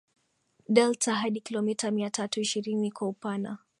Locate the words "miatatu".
1.91-2.41